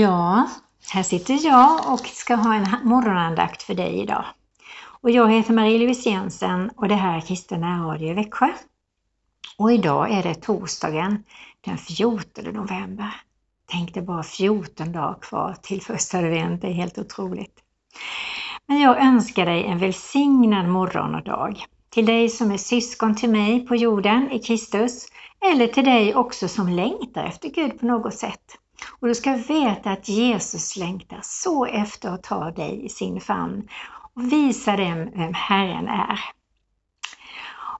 Ja, 0.00 0.48
här 0.92 1.02
sitter 1.02 1.46
jag 1.46 1.92
och 1.92 2.06
ska 2.06 2.34
ha 2.34 2.54
en 2.54 2.66
morgonandakt 2.84 3.62
för 3.62 3.74
dig 3.74 4.00
idag. 4.00 4.24
Och 4.82 5.10
jag 5.10 5.32
heter 5.32 5.52
Marie-Louise 5.52 6.08
Jensen 6.08 6.70
och 6.76 6.88
det 6.88 6.94
här 6.94 7.16
är 7.16 7.20
Kristen 7.20 7.84
Radio 7.86 8.08
i 8.08 8.14
Växjö. 8.14 8.48
Och 9.58 9.72
idag 9.72 10.10
är 10.10 10.22
det 10.22 10.34
torsdagen 10.34 11.24
den 11.60 11.78
14 11.78 12.44
november. 12.44 13.14
Tänk 13.66 13.94
det 13.94 14.02
bara 14.02 14.22
14 14.22 14.92
dagar 14.92 15.18
kvar 15.20 15.56
till 15.62 15.82
första 15.82 16.18
advent, 16.18 16.62
det 16.62 16.68
är 16.68 16.72
helt 16.72 16.98
otroligt. 16.98 17.60
Men 18.66 18.80
jag 18.80 19.00
önskar 19.00 19.46
dig 19.46 19.64
en 19.64 19.78
välsignad 19.78 20.68
morgon 20.68 21.14
och 21.14 21.24
dag. 21.24 21.64
Till 21.90 22.06
dig 22.06 22.28
som 22.28 22.50
är 22.50 22.56
syskon 22.56 23.16
till 23.16 23.30
mig 23.30 23.66
på 23.66 23.76
jorden 23.76 24.30
i 24.30 24.38
Kristus 24.38 25.06
eller 25.52 25.66
till 25.66 25.84
dig 25.84 26.14
också 26.14 26.48
som 26.48 26.68
längtar 26.68 27.24
efter 27.24 27.48
Gud 27.48 27.80
på 27.80 27.86
något 27.86 28.14
sätt. 28.14 28.59
Och 28.88 29.08
du 29.08 29.14
ska 29.14 29.36
veta 29.36 29.90
att 29.90 30.08
Jesus 30.08 30.76
längtar 30.76 31.20
så 31.22 31.66
efter 31.66 32.08
att 32.08 32.22
ta 32.22 32.50
dig 32.50 32.84
i 32.84 32.88
sin 32.88 33.20
famn 33.20 33.68
och 34.14 34.32
visa 34.32 34.76
dem 34.76 35.10
vem 35.14 35.34
Herren 35.34 35.88
är. 35.88 36.20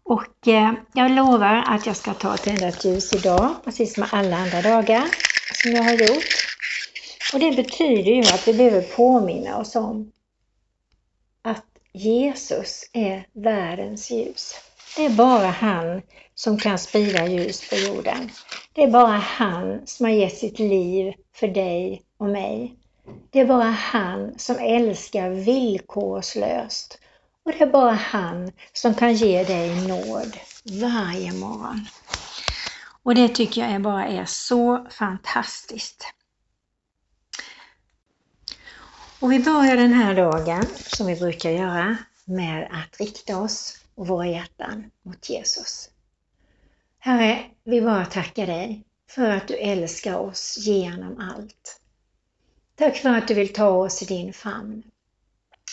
Och 0.02 0.48
eh, 0.48 0.72
jag 0.92 1.10
lovar 1.10 1.64
att 1.66 1.86
jag 1.86 1.96
ska 1.96 2.14
ta 2.14 2.34
ett 2.34 2.42
tändat 2.42 2.84
ljus 2.84 3.12
idag, 3.12 3.50
precis 3.64 3.94
som 3.94 4.06
alla 4.10 4.36
andra 4.36 4.62
dagar 4.62 5.04
som 5.62 5.72
jag 5.72 5.82
har 5.82 5.92
gjort. 5.92 6.24
Och 7.32 7.40
det 7.40 7.56
betyder 7.56 8.12
ju 8.12 8.20
att 8.20 8.48
vi 8.48 8.54
behöver 8.54 8.82
påminna 8.82 9.58
oss 9.58 9.76
om 9.76 10.12
att 11.42 11.64
Jesus 11.92 12.90
är 12.92 13.26
världens 13.32 14.10
ljus. 14.10 14.54
Det 14.96 15.04
är 15.04 15.10
bara 15.10 15.46
han 15.46 16.02
som 16.34 16.58
kan 16.58 16.78
sprida 16.78 17.26
ljus 17.26 17.68
på 17.70 17.76
jorden. 17.76 18.30
Det 18.72 18.82
är 18.82 18.90
bara 18.90 19.16
han 19.16 19.86
som 19.86 20.06
har 20.06 20.12
gett 20.12 20.36
sitt 20.36 20.58
liv 20.58 21.14
för 21.34 21.48
dig 21.48 22.02
och 22.18 22.26
mig. 22.26 22.76
Det 23.30 23.40
är 23.40 23.46
bara 23.46 23.70
han 23.70 24.38
som 24.38 24.56
älskar 24.58 25.30
villkorslöst. 25.30 26.98
Och 27.44 27.52
det 27.52 27.60
är 27.60 27.66
bara 27.66 27.92
han 27.92 28.52
som 28.72 28.94
kan 28.94 29.14
ge 29.14 29.44
dig 29.44 29.88
nåd 29.88 30.36
varje 30.82 31.32
morgon. 31.32 31.86
Och 33.02 33.14
det 33.14 33.28
tycker 33.28 33.68
jag 33.68 33.82
bara 33.82 34.06
är 34.06 34.24
så 34.24 34.86
fantastiskt. 34.90 36.14
Och 39.20 39.32
vi 39.32 39.38
börjar 39.38 39.76
den 39.76 39.92
här 39.92 40.14
dagen, 40.14 40.66
som 40.76 41.06
vi 41.06 41.16
brukar 41.16 41.50
göra, 41.50 41.96
med 42.24 42.68
att 42.72 43.00
rikta 43.00 43.38
oss 43.38 43.79
och 44.00 44.06
våra 44.06 44.26
hjärtan 44.26 44.90
mot 45.02 45.30
Jesus. 45.30 45.90
Herre, 46.98 47.44
vi 47.64 47.80
bara 47.80 48.04
tackar 48.04 48.46
dig 48.46 48.84
för 49.10 49.30
att 49.30 49.48
du 49.48 49.54
älskar 49.54 50.18
oss 50.18 50.58
genom 50.58 51.20
allt. 51.20 51.80
Tack 52.74 52.96
för 52.96 53.08
att 53.08 53.28
du 53.28 53.34
vill 53.34 53.52
ta 53.52 53.68
oss 53.68 54.02
i 54.02 54.04
din 54.04 54.32
famn. 54.32 54.82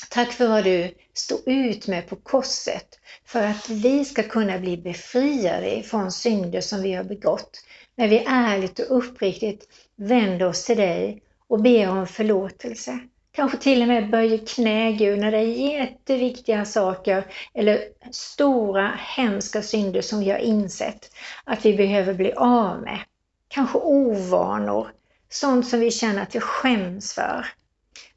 Tack 0.10 0.32
för 0.32 0.48
vad 0.48 0.64
du 0.64 0.94
stod 1.14 1.48
ut 1.48 1.88
med 1.88 2.10
på 2.10 2.16
korset 2.16 3.00
för 3.26 3.44
att 3.44 3.70
vi 3.70 4.06
ska 4.06 4.24
kunna 4.24 4.60
bli 4.60 4.78
befriade 4.78 5.84
från 5.84 6.12
synder 6.12 6.62
som 6.62 6.82
vi 6.82 6.94
har 6.94 7.04
begått. 7.04 7.64
När 7.96 8.08
vi 8.08 8.24
ärligt 8.28 8.80
och 8.80 8.98
uppriktigt 8.98 9.68
vänder 9.96 10.46
oss 10.46 10.66
till 10.66 10.78
dig 10.78 11.22
och 11.48 11.62
ber 11.62 11.90
om 11.90 12.08
förlåtelse. 12.08 13.00
Kanske 13.38 13.58
till 13.58 13.82
och 13.82 13.88
med 13.88 14.10
böjer 14.10 14.38
knä 14.38 14.92
Gud 14.92 15.20
när 15.20 15.32
det 15.32 15.38
är 15.38 15.80
jätteviktiga 15.80 16.66
saker 16.66 17.26
eller 17.54 17.80
stora 18.12 18.92
hemska 18.98 19.62
synder 19.62 20.02
som 20.02 20.20
vi 20.20 20.30
har 20.30 20.38
insett 20.38 21.12
att 21.44 21.66
vi 21.66 21.78
behöver 21.78 22.14
bli 22.14 22.34
av 22.34 22.82
med. 22.82 23.00
Kanske 23.48 23.78
ovanor, 23.78 24.92
sånt 25.30 25.68
som 25.68 25.80
vi 25.80 25.92
känner 25.92 26.22
att 26.22 26.36
vi 26.36 26.40
skäms 26.40 27.14
för. 27.14 27.46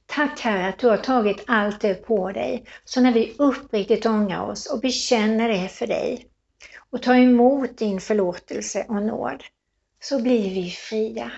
Tack 0.07 0.41
Herre 0.41 0.69
att 0.69 0.79
du 0.79 0.89
har 0.89 0.97
tagit 0.97 1.45
allt 1.47 1.81
det 1.81 1.95
på 1.95 2.33
dig. 2.33 2.65
Så 2.85 3.01
när 3.01 3.13
vi 3.13 3.35
uppriktigt 3.39 4.07
ångrar 4.07 4.51
oss 4.51 4.67
och 4.67 4.81
bekänner 4.81 5.49
det 5.49 5.69
för 5.69 5.87
dig 5.87 6.27
och 6.91 7.03
tar 7.03 7.15
emot 7.15 7.79
din 7.79 8.01
förlåtelse 8.01 8.87
och 8.89 9.03
nåd, 9.03 9.45
så 10.03 10.23
blir 10.23 10.55
vi 10.55 10.71
fria. 10.71 11.33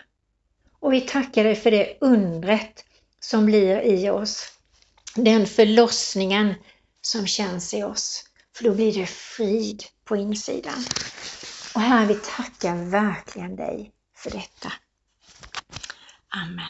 Och 0.81 0.93
vi 0.93 1.01
tackar 1.01 1.45
dig 1.45 1.55
för 1.55 1.71
det 1.71 1.97
undret 2.01 2.85
som 3.25 3.47
blir 3.47 3.81
i 3.81 4.11
oss. 4.11 4.53
Den 5.15 5.47
förlossningen 5.47 6.55
som 7.03 7.27
känns 7.27 7.75
i 7.75 7.83
oss. 7.83 8.25
För 8.57 8.65
då 8.65 8.75
blir 8.75 8.93
det 8.93 9.07
frid 9.07 9.85
på 10.05 10.17
insidan. 10.17 10.85
Och 11.75 11.81
Herre, 11.81 12.07
vi 12.07 12.15
tackar 12.15 12.77
verkligen 12.91 13.57
dig 13.57 13.93
för 14.17 14.31
detta. 14.31 14.73
Amen. 16.29 16.69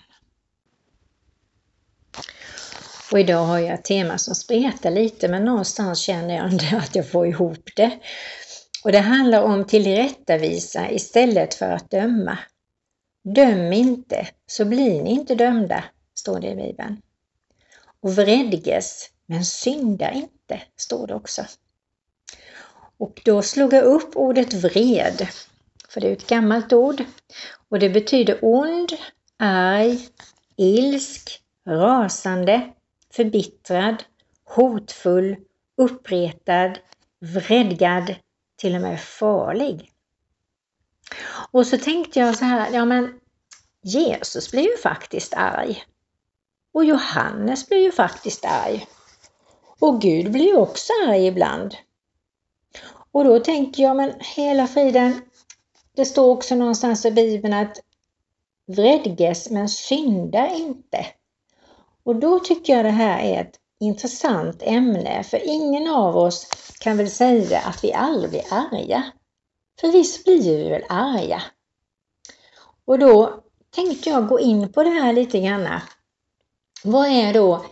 Och 3.13 3.21
idag 3.21 3.45
har 3.45 3.59
jag 3.59 3.75
ett 3.75 3.85
tema 3.85 4.19
som 4.19 4.35
spretar 4.35 4.91
lite 4.91 5.29
men 5.29 5.45
någonstans 5.45 5.99
känner 5.99 6.37
jag 6.37 6.47
ändå 6.49 6.77
att 6.77 6.97
jag 6.97 7.11
får 7.11 7.27
ihop 7.27 7.69
det. 7.77 7.99
Och 8.85 8.93
det 8.93 8.99
handlar 8.99 9.43
om 9.43 9.67
tillrättavisa 9.67 10.91
istället 10.91 11.55
för 11.55 11.71
att 11.71 11.91
döma. 11.91 12.39
Döm 13.35 13.73
inte 13.73 14.29
så 14.47 14.65
blir 14.65 15.03
ni 15.03 15.11
inte 15.11 15.35
dömda 15.35 15.85
står 16.23 16.41
det 16.41 16.51
i 16.51 16.55
Bibeln. 16.55 17.03
Och 18.01 18.17
vredges, 18.17 19.11
men 19.27 19.45
synda 19.45 20.11
inte, 20.11 20.63
står 20.77 21.07
det 21.07 21.15
också. 21.15 21.45
Och 22.99 23.21
då 23.25 23.43
slog 23.43 23.73
jag 23.73 23.85
upp 23.85 24.17
ordet 24.17 24.55
vred, 24.55 25.29
för 25.89 26.01
det 26.01 26.09
är 26.09 26.13
ett 26.13 26.27
gammalt 26.27 26.73
ord 26.73 27.05
och 27.69 27.79
det 27.79 27.91
betyder 27.91 28.39
ond, 28.43 28.93
arg, 29.37 30.09
ilsk, 30.57 31.43
rasande, 31.69 32.73
förbittrad, 33.11 34.05
hotfull, 34.45 35.37
uppretad, 35.77 36.79
vredgad, 37.21 38.15
till 38.57 38.75
och 38.75 38.81
med 38.81 39.01
farlig. 39.01 39.93
Och 41.51 41.67
så 41.67 41.79
tänkte 41.79 42.21
jag 42.21 42.37
så 42.37 42.45
här, 42.45 42.73
ja 42.73 42.85
men 42.85 43.21
Jesus 43.83 44.51
blir 44.51 44.63
ju 44.63 44.77
faktiskt 44.77 45.35
arg. 45.35 45.85
Och 46.73 46.85
Johannes 46.85 47.69
blir 47.69 47.79
ju 47.79 47.93
faktiskt 47.93 48.45
arg. 48.45 48.87
Och 49.81 50.01
Gud 50.01 50.33
blir 50.33 50.47
ju 50.47 50.57
också 50.57 50.93
arg 51.09 51.27
ibland. 51.27 51.77
Och 53.13 53.25
då 53.25 53.41
tänker 53.41 53.83
jag, 53.83 53.97
men 53.97 54.13
hela 54.37 54.67
friden, 54.67 55.23
det 55.97 56.05
står 56.05 56.31
också 56.31 56.55
någonstans 56.55 57.07
i 57.07 57.11
Bibeln 57.11 57.55
att 57.55 57.81
vredges 58.67 59.51
men 59.51 59.69
synda 59.69 60.49
inte. 60.49 61.07
Och 62.05 62.17
då 62.17 62.39
tycker 62.39 62.77
jag 62.77 62.85
det 62.85 62.91
här 62.91 63.23
är 63.23 63.41
ett 63.41 63.59
intressant 63.81 64.63
ämne, 64.63 65.23
för 65.23 65.41
ingen 65.45 65.91
av 65.91 66.17
oss 66.17 66.47
kan 66.81 66.97
väl 66.97 67.11
säga 67.11 67.61
att 67.61 67.85
vi 67.85 67.93
aldrig 67.93 68.31
blir 68.31 68.45
arga. 68.51 69.05
För 69.81 69.89
visst 69.89 70.25
blir 70.25 70.43
vi 70.43 70.69
väl 70.69 70.85
arga? 70.89 71.43
Och 72.85 72.99
då 72.99 73.43
tänkte 73.71 74.11
jag 74.11 74.29
gå 74.29 74.41
in 74.41 74.73
på 74.73 74.83
det 74.83 74.91
här 74.91 75.13
lite 75.13 75.41
grann. 75.41 75.81
Vad 76.85 77.07
är 77.09 77.33
då 77.33 77.65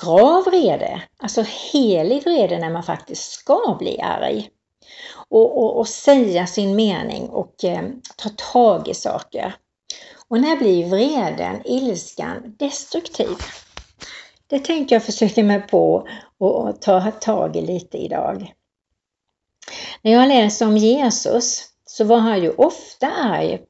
bra 0.00 0.42
vrede? 0.46 1.02
Alltså 1.18 1.42
helig 1.72 2.22
vrede 2.22 2.58
när 2.58 2.70
man 2.70 2.82
faktiskt 2.82 3.32
ska 3.32 3.76
bli 3.78 4.00
arg. 4.00 4.50
Och, 5.28 5.62
och, 5.62 5.78
och 5.78 5.88
säga 5.88 6.46
sin 6.46 6.76
mening 6.76 7.28
och 7.28 7.64
eh, 7.64 7.82
ta 8.16 8.28
tag 8.28 8.88
i 8.88 8.94
saker. 8.94 9.56
Och 10.28 10.40
när 10.40 10.56
blir 10.56 10.88
vreden, 10.88 11.62
ilskan, 11.64 12.54
destruktiv? 12.58 13.36
Det 14.46 14.58
tänker 14.58 14.96
jag 14.96 15.04
försöka 15.04 15.42
mig 15.42 15.60
på 15.60 16.08
och 16.38 16.80
ta 16.80 17.10
tag 17.10 17.56
i 17.56 17.60
lite 17.60 17.98
idag. 17.98 18.54
När 20.02 20.12
jag 20.12 20.28
läser 20.28 20.66
om 20.66 20.76
Jesus 20.76 21.64
så 21.84 22.04
var 22.04 22.18
han 22.18 22.42
ju 22.42 22.50
ofta 22.50 23.06
arg 23.12 23.60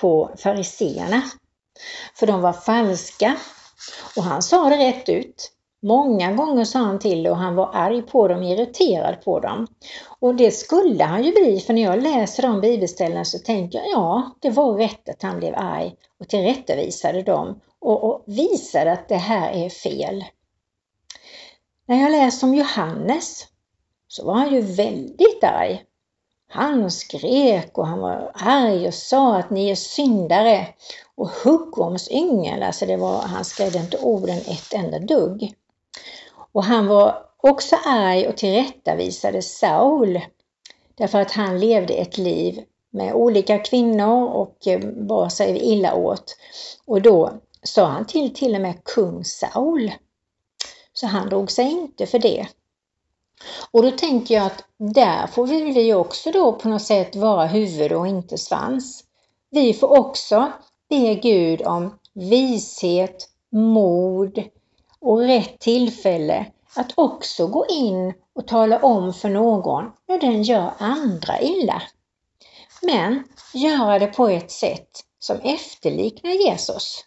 på 0.00 0.30
fariseerna. 0.36 1.22
För 2.14 2.26
de 2.26 2.40
var 2.40 2.52
falska 2.52 3.36
och 4.16 4.22
han 4.22 4.42
sa 4.42 4.68
det 4.68 4.76
rätt 4.76 5.08
ut. 5.08 5.52
Många 5.82 6.32
gånger 6.32 6.64
sa 6.64 6.78
han 6.78 6.98
till 6.98 7.22
det 7.22 7.30
och 7.30 7.36
han 7.36 7.54
var 7.54 7.70
arg 7.74 8.02
på 8.02 8.28
dem, 8.28 8.42
irriterad 8.42 9.24
på 9.24 9.40
dem. 9.40 9.66
Och 10.18 10.34
det 10.34 10.50
skulle 10.50 11.04
han 11.04 11.24
ju 11.24 11.32
bli, 11.32 11.60
för 11.60 11.72
när 11.72 11.82
jag 11.82 12.02
läser 12.02 12.42
de 12.42 12.60
bibelställena 12.60 13.24
så 13.24 13.38
tänker 13.38 13.78
jag, 13.78 13.88
ja, 13.88 14.30
det 14.40 14.50
var 14.50 14.74
rätt 14.74 15.08
att 15.08 15.22
han 15.22 15.38
blev 15.38 15.54
arg 15.56 15.94
och 16.20 16.28
tillrättavisade 16.28 17.22
dem 17.22 17.60
och, 17.80 18.04
och 18.04 18.24
visade 18.26 18.92
att 18.92 19.08
det 19.08 19.16
här 19.16 19.52
är 19.52 19.68
fel. 19.68 20.24
När 21.86 22.02
jag 22.02 22.10
läser 22.12 22.46
om 22.46 22.54
Johannes 22.54 23.46
så 24.08 24.26
var 24.26 24.34
han 24.34 24.54
ju 24.54 24.60
väldigt 24.60 25.44
arg. 25.44 25.84
Han 26.48 26.90
skrek 26.90 27.78
och 27.78 27.86
han 27.86 27.98
var 27.98 28.30
arg 28.34 28.86
och 28.86 28.94
sa 28.94 29.36
att 29.36 29.50
ni 29.50 29.70
är 29.70 29.74
syndare 29.74 30.66
och 31.14 31.28
huggormsyngel, 31.28 32.62
alltså 32.62 32.86
det 32.86 32.96
var, 32.96 33.22
han 33.22 33.44
skrev 33.44 33.76
inte 33.76 33.98
orden 33.98 34.38
ett 34.38 34.74
enda 34.74 34.98
dugg. 34.98 35.54
Och 36.52 36.64
han 36.64 36.86
var 36.86 37.26
också 37.36 37.76
arg 37.86 38.28
och 38.28 38.36
tillrättavisade 38.36 39.42
Saul 39.42 40.20
därför 40.94 41.20
att 41.20 41.32
han 41.32 41.60
levde 41.60 41.94
ett 41.94 42.18
liv 42.18 42.64
med 42.90 43.14
olika 43.14 43.58
kvinnor 43.58 44.26
och 44.28 44.66
eh, 44.66 44.80
bar 44.80 45.28
sig 45.28 45.58
illa 45.58 45.94
åt. 45.94 46.36
Och 46.86 47.02
då 47.02 47.32
sa 47.62 47.86
han 47.86 48.06
till 48.06 48.34
till 48.34 48.54
och 48.54 48.60
med 48.60 48.84
kung 48.84 49.24
Saul. 49.24 49.92
Så 50.92 51.06
han 51.06 51.28
drog 51.28 51.50
sig 51.50 51.70
inte 51.70 52.06
för 52.06 52.18
det. 52.18 52.46
Och 53.70 53.82
då 53.82 53.90
tänker 53.90 54.34
jag 54.34 54.46
att 54.46 54.64
där 54.78 55.26
får 55.26 55.46
vi 55.46 55.94
också 55.94 56.30
då 56.30 56.52
på 56.52 56.68
något 56.68 56.82
sätt 56.82 57.16
vara 57.16 57.46
huvud 57.46 57.92
och 57.92 58.06
inte 58.06 58.38
svans. 58.38 59.04
Vi 59.50 59.74
får 59.74 59.98
också 59.98 60.52
be 60.88 61.14
Gud 61.14 61.62
om 61.62 61.98
vishet, 62.14 63.28
mod 63.50 64.42
och 65.00 65.18
rätt 65.18 65.58
tillfälle 65.58 66.46
att 66.74 66.92
också 66.94 67.46
gå 67.46 67.66
in 67.66 68.14
och 68.34 68.46
tala 68.46 68.80
om 68.80 69.14
för 69.14 69.28
någon 69.28 69.92
när 70.08 70.20
den 70.20 70.42
gör 70.42 70.72
andra 70.78 71.40
illa. 71.40 71.82
Men 72.82 73.24
göra 73.54 73.98
det 73.98 74.06
på 74.06 74.28
ett 74.28 74.50
sätt 74.50 74.90
som 75.18 75.36
efterliknar 75.36 76.30
Jesus. 76.30 77.04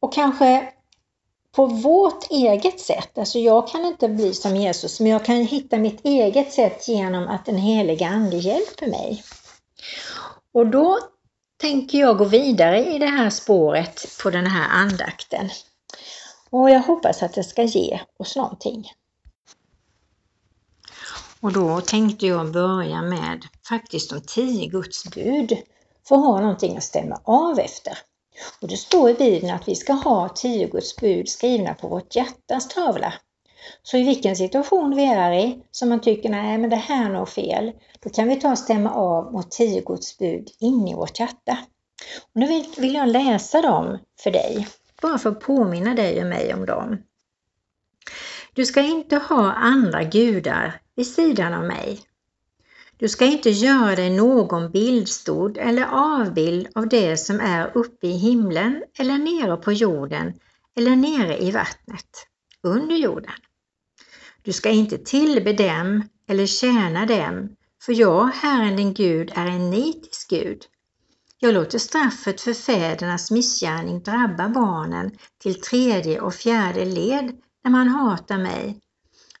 Och 0.00 0.12
kanske 0.12 0.72
på 1.52 1.66
vårt 1.66 2.30
eget 2.30 2.80
sätt. 2.80 3.18
Alltså 3.18 3.38
jag 3.38 3.68
kan 3.68 3.84
inte 3.84 4.08
bli 4.08 4.34
som 4.34 4.56
Jesus, 4.56 5.00
men 5.00 5.10
jag 5.10 5.24
kan 5.24 5.36
hitta 5.36 5.78
mitt 5.78 6.04
eget 6.04 6.52
sätt 6.52 6.88
genom 6.88 7.28
att 7.28 7.46
den 7.46 7.56
heliga 7.56 8.08
Ande 8.08 8.36
hjälper 8.36 8.86
mig. 8.86 9.24
Och 10.54 10.66
då 10.66 10.98
tänker 11.60 11.98
jag 11.98 12.18
gå 12.18 12.24
vidare 12.24 12.84
i 12.84 12.98
det 12.98 13.06
här 13.06 13.30
spåret 13.30 14.06
på 14.22 14.30
den 14.30 14.46
här 14.46 14.68
andakten. 14.68 15.50
Och 16.50 16.70
jag 16.70 16.80
hoppas 16.80 17.22
att 17.22 17.34
det 17.34 17.44
ska 17.44 17.62
ge 17.62 18.00
oss 18.18 18.36
någonting. 18.36 18.92
Och 21.40 21.52
då 21.52 21.80
tänkte 21.80 22.26
jag 22.26 22.52
börja 22.52 23.02
med 23.02 23.42
faktiskt 23.68 24.10
de 24.10 24.20
tio 24.20 24.66
Guds 24.66 25.04
bud 25.04 25.58
för 26.08 26.14
att 26.14 26.24
ha 26.24 26.40
någonting 26.40 26.76
att 26.76 26.84
stämma 26.84 27.20
av 27.24 27.58
efter. 27.58 27.98
Och 28.60 28.68
det 28.68 28.76
står 28.76 29.10
i 29.10 29.14
Bibeln 29.14 29.54
att 29.54 29.68
vi 29.68 29.74
ska 29.74 29.92
ha 29.92 30.28
tio 30.28 30.68
Guds 30.68 30.96
bud 30.96 31.28
skrivna 31.28 31.74
på 31.74 31.88
vårt 31.88 32.16
hjärtas 32.16 32.68
tavla. 32.68 33.14
Så 33.82 33.96
i 33.96 34.02
vilken 34.02 34.36
situation 34.36 34.96
vi 34.96 35.04
är 35.04 35.32
i 35.32 35.62
som 35.70 35.88
man 35.88 36.00
tycker, 36.00 36.28
nej 36.28 36.58
men 36.58 36.70
det 36.70 36.76
här 36.76 37.04
är 37.04 37.12
nog 37.12 37.28
fel, 37.28 37.72
då 38.00 38.10
kan 38.10 38.28
vi 38.28 38.40
ta 38.40 38.50
och 38.50 38.58
stämma 38.58 38.90
av 38.90 39.32
mot 39.32 39.50
tio 39.50 39.80
Guds 39.80 40.18
bud 40.18 40.50
in 40.60 40.88
i 40.88 40.94
vårt 40.94 41.20
hjärta. 41.20 41.58
Och 42.22 42.40
nu 42.40 42.46
vill, 42.46 42.66
vill 42.78 42.94
jag 42.94 43.08
läsa 43.08 43.62
dem 43.62 43.98
för 44.20 44.30
dig, 44.30 44.68
bara 45.02 45.18
för 45.18 45.30
att 45.30 45.40
påminna 45.40 45.94
dig 45.94 46.20
och 46.20 46.26
mig 46.26 46.54
om 46.54 46.66
dem. 46.66 47.02
Du 48.54 48.66
ska 48.66 48.80
inte 48.80 49.16
ha 49.16 49.52
andra 49.52 50.02
gudar 50.02 50.80
vid 50.96 51.14
sidan 51.14 51.54
av 51.54 51.64
mig. 51.64 52.00
Du 53.02 53.08
ska 53.08 53.24
inte 53.24 53.50
göra 53.50 53.96
dig 53.96 54.10
någon 54.10 54.70
bildstod 54.70 55.58
eller 55.58 55.86
avbild 55.90 56.68
av 56.74 56.88
det 56.88 57.16
som 57.16 57.40
är 57.40 57.76
uppe 57.76 58.06
i 58.06 58.12
himlen 58.12 58.82
eller 58.98 59.18
nere 59.18 59.56
på 59.56 59.72
jorden 59.72 60.32
eller 60.76 60.96
nere 60.96 61.42
i 61.42 61.50
vattnet, 61.50 62.26
under 62.62 62.96
jorden. 62.96 63.32
Du 64.42 64.52
ska 64.52 64.70
inte 64.70 64.98
tillbe 64.98 65.52
dem 65.52 66.08
eller 66.28 66.46
tjäna 66.46 67.06
dem, 67.06 67.56
för 67.84 67.92
jag, 67.92 68.26
Herren 68.26 68.76
din 68.76 68.94
Gud, 68.94 69.32
är 69.34 69.46
en 69.46 69.70
nitisk 69.70 70.30
Gud. 70.30 70.62
Jag 71.38 71.54
låter 71.54 71.78
straffet 71.78 72.40
för 72.40 72.54
fädernas 72.54 73.30
missgärning 73.30 74.02
drabba 74.02 74.48
barnen 74.48 75.10
till 75.38 75.60
tredje 75.60 76.20
och 76.20 76.34
fjärde 76.34 76.84
led 76.84 77.36
när 77.64 77.70
man 77.70 77.88
hatar 77.88 78.38
mig, 78.38 78.80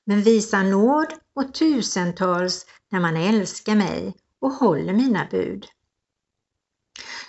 men 0.04 0.22
visar 0.22 0.62
nåd 0.62 1.06
och 1.34 1.54
tusentals 1.54 2.66
när 2.92 3.00
man 3.00 3.16
älskar 3.16 3.74
mig 3.74 4.16
och 4.40 4.52
håller 4.52 4.92
mina 4.92 5.26
bud. 5.30 5.66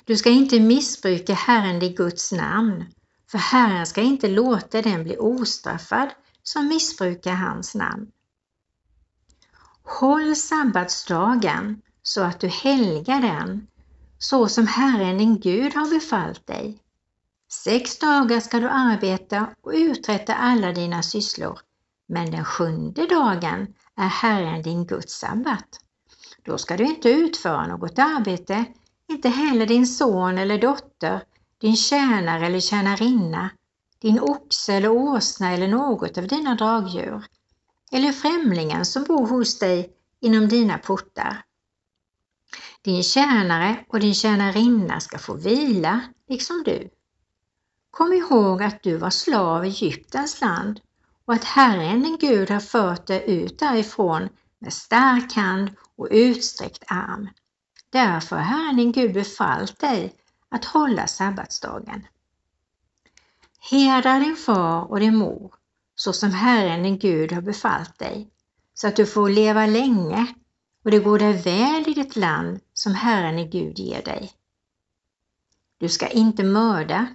Du 0.05 0.17
ska 0.17 0.29
inte 0.29 0.59
missbruka 0.59 1.33
Herren 1.33 1.81
i 1.81 1.89
Guds 1.89 2.31
namn, 2.31 2.85
för 3.31 3.37
Herren 3.37 3.85
ska 3.85 4.01
inte 4.01 4.27
låta 4.27 4.81
den 4.81 5.03
bli 5.03 5.17
ostraffad 5.17 6.09
som 6.43 6.67
missbrukar 6.67 7.33
hans 7.33 7.75
namn. 7.75 8.11
Håll 9.83 10.35
sabbatsdagen 10.35 11.81
så 12.01 12.21
att 12.21 12.39
du 12.39 12.47
helgar 12.47 13.21
den, 13.21 13.67
så 14.17 14.47
som 14.47 14.67
Herren 14.67 15.17
din 15.17 15.39
Gud 15.39 15.73
har 15.73 15.89
befallt 15.89 16.47
dig. 16.47 16.79
Sex 17.51 17.99
dagar 17.99 18.39
ska 18.39 18.59
du 18.59 18.69
arbeta 18.69 19.47
och 19.61 19.71
uträtta 19.75 20.35
alla 20.35 20.71
dina 20.71 21.03
sysslor, 21.03 21.59
men 22.07 22.31
den 22.31 22.45
sjunde 22.45 23.07
dagen 23.07 23.73
är 23.97 24.07
Herren 24.07 24.61
din 24.61 24.85
Guds 24.85 25.13
sabbat. 25.13 25.79
Då 26.45 26.57
ska 26.57 26.77
du 26.77 26.83
inte 26.83 27.09
utföra 27.09 27.67
något 27.67 27.99
arbete, 27.99 28.65
inte 29.07 29.29
heller 29.29 29.65
din 29.65 29.87
son 29.87 30.37
eller 30.37 30.57
dotter, 30.57 31.23
din 31.57 31.75
tjänare 31.75 32.45
eller 32.45 32.59
tjänarinna, 32.59 33.49
din 33.99 34.19
oxe 34.19 34.73
eller 34.73 34.89
åsna 34.89 35.51
eller 35.51 35.67
något 35.67 36.17
av 36.17 36.27
dina 36.27 36.55
dragdjur, 36.55 37.25
eller 37.91 38.11
främlingen 38.11 38.85
som 38.85 39.03
bor 39.03 39.27
hos 39.27 39.59
dig 39.59 39.93
inom 40.21 40.47
dina 40.47 40.77
portar. 40.77 41.43
Din 42.81 43.03
tjänare 43.03 43.85
och 43.89 43.99
din 43.99 44.13
tjänarinna 44.13 44.99
ska 44.99 45.17
få 45.17 45.33
vila, 45.33 46.01
liksom 46.29 46.63
du. 46.65 46.89
Kom 47.91 48.13
ihåg 48.13 48.63
att 48.63 48.83
du 48.83 48.97
var 48.97 49.09
slav 49.09 49.65
i 49.65 49.67
Egyptens 49.67 50.41
land 50.41 50.79
och 51.25 51.33
att 51.33 51.43
Herren 51.43 52.03
din 52.03 52.17
Gud 52.17 52.49
har 52.49 52.59
fört 52.59 53.07
dig 53.07 53.23
ut 53.27 53.59
därifrån 53.59 54.29
med 54.59 54.73
stark 54.73 55.33
hand 55.33 55.69
och 55.95 56.07
utsträckt 56.11 56.83
arm. 56.87 57.29
Därför 57.89 58.35
har 58.35 58.43
Herren 58.43 58.77
din 58.77 58.91
Gud 58.91 59.13
befallt 59.13 59.79
dig 59.79 60.13
att 60.49 60.65
hålla 60.65 61.07
sabbatsdagen. 61.07 62.07
Hedra 63.71 64.19
din 64.19 64.35
far 64.35 64.91
och 64.91 64.99
din 64.99 65.15
mor 65.15 65.53
så 65.95 66.13
som 66.13 66.31
Herren 66.31 66.83
din 66.83 66.99
Gud 66.99 67.31
har 67.31 67.41
befallt 67.41 67.99
dig, 67.99 68.29
så 68.73 68.87
att 68.87 68.95
du 68.95 69.05
får 69.05 69.29
leva 69.29 69.65
länge 69.65 70.33
och 70.83 70.91
det 70.91 70.99
går 70.99 71.19
dig 71.19 71.33
väl 71.33 71.89
i 71.89 71.93
ditt 71.93 72.15
land 72.15 72.59
som 72.73 72.95
Herren 72.95 73.35
din 73.35 73.49
Gud 73.49 73.79
ger 73.79 74.01
dig. 74.01 74.31
Du 75.77 75.89
ska 75.89 76.07
inte 76.07 76.43
mörda, 76.43 77.07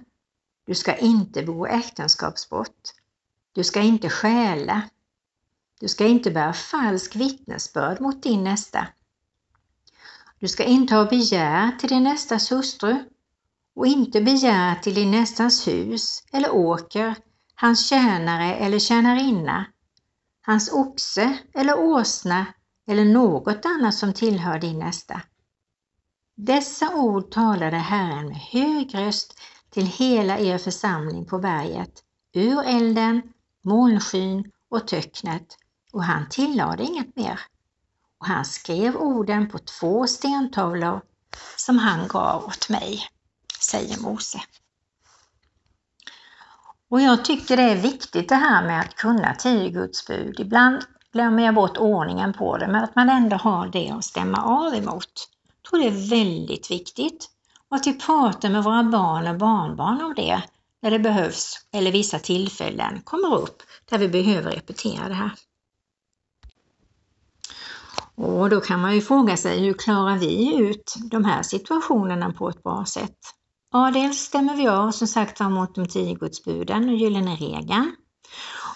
du 0.65 0.75
ska 0.75 0.95
inte 0.95 1.43
begå 1.43 1.65
äktenskapsbrott, 1.65 2.93
du 3.59 3.63
ska 3.63 3.81
inte 3.81 4.09
stjäla. 4.09 4.81
Du 5.79 5.87
ska 5.87 6.07
inte 6.07 6.31
bära 6.31 6.53
falsk 6.53 7.15
vittnesbörd 7.15 8.01
mot 8.01 8.23
din 8.23 8.43
nästa. 8.43 8.87
Du 10.39 10.47
ska 10.47 10.63
inte 10.63 10.95
ha 10.95 11.05
begär 11.05 11.71
till 11.71 11.89
din 11.89 12.03
nästas 12.03 12.51
hustru 12.51 13.03
och 13.75 13.87
inte 13.87 14.21
begära 14.21 14.75
till 14.75 14.93
din 14.93 15.11
nästas 15.11 15.67
hus 15.67 16.23
eller 16.31 16.51
åker, 16.51 17.15
hans 17.55 17.89
tjänare 17.89 18.55
eller 18.55 18.79
tjänarinna, 18.79 19.65
hans 20.41 20.71
oxe 20.73 21.37
eller 21.53 21.79
åsna 21.79 22.45
eller 22.87 23.05
något 23.05 23.65
annat 23.65 23.95
som 23.95 24.13
tillhör 24.13 24.59
din 24.59 24.79
nästa. 24.79 25.21
Dessa 26.35 26.95
ord 26.95 27.31
talade 27.31 27.77
Herren 27.77 28.27
med 28.27 28.37
hög 28.37 28.95
röst 28.95 29.39
till 29.69 29.85
hela 29.85 30.39
er 30.39 30.57
församling 30.57 31.25
på 31.25 31.39
berget, 31.39 32.03
ur 32.33 32.63
elden 32.65 33.21
molnskyn 33.61 34.51
och 34.69 34.87
töcknet 34.87 35.57
och 35.93 36.03
han 36.03 36.29
tillade 36.29 36.83
inget 36.83 37.15
mer. 37.15 37.39
Och 38.19 38.25
han 38.25 38.45
skrev 38.45 38.95
orden 38.95 39.49
på 39.49 39.59
två 39.59 40.07
stentavlor 40.07 41.01
som 41.57 41.77
han 41.77 42.07
gav 42.07 42.45
åt 42.45 42.69
mig, 42.69 42.99
säger 43.59 44.01
Mose. 44.01 44.41
Och 46.89 47.01
jag 47.01 47.25
tycker 47.25 47.57
det 47.57 47.63
är 47.63 47.75
viktigt 47.75 48.29
det 48.29 48.35
här 48.35 48.65
med 48.67 48.79
att 48.79 48.95
kunna 48.95 49.35
tio 49.35 49.69
Guds 49.69 50.07
bud. 50.07 50.39
Ibland 50.39 50.83
glömmer 51.11 51.43
jag 51.43 51.55
bort 51.55 51.77
ordningen 51.77 52.33
på 52.33 52.57
det, 52.57 52.67
men 52.67 52.83
att 52.83 52.95
man 52.95 53.09
ändå 53.09 53.35
har 53.35 53.67
det 53.67 53.89
att 53.89 54.05
stämma 54.05 54.43
av 54.43 54.75
emot. 54.75 55.29
Jag 55.63 55.69
tror 55.69 55.79
det 55.79 55.87
är 55.87 56.09
väldigt 56.09 56.71
viktigt. 56.71 57.29
Och 57.69 57.75
att 57.75 57.87
vi 57.87 57.93
pratar 57.93 58.49
med 58.49 58.63
våra 58.63 58.83
barn 58.83 59.27
och 59.27 59.37
barnbarn 59.37 60.01
om 60.01 60.13
det 60.15 60.43
när 60.81 60.91
det 60.91 60.99
behövs 60.99 61.53
eller 61.73 61.91
vissa 61.91 62.19
tillfällen 62.19 63.01
kommer 63.01 63.35
upp 63.35 63.63
där 63.89 63.97
vi 63.97 64.07
behöver 64.07 64.51
repetera 64.51 65.07
det 65.07 65.13
här. 65.13 65.31
Och 68.15 68.49
då 68.49 68.61
kan 68.61 68.81
man 68.81 68.95
ju 68.95 69.01
fråga 69.01 69.37
sig 69.37 69.59
hur 69.59 69.73
klarar 69.73 70.17
vi 70.17 70.55
ut 70.57 70.95
de 71.11 71.25
här 71.25 71.43
situationerna 71.43 72.33
på 72.33 72.49
ett 72.49 72.63
bra 72.63 72.85
sätt? 72.85 73.17
Ja, 73.71 73.91
dels 73.93 74.17
stämmer 74.17 74.55
vi 74.55 74.67
av 74.67 74.91
som 74.91 75.07
sagt 75.07 75.39
var 75.39 75.49
mot 75.49 75.75
de 75.75 75.87
tio 75.87 76.13
gudsbuden 76.13 76.89
och 76.89 76.95
gyllene 76.95 77.35
regeln. 77.35 77.95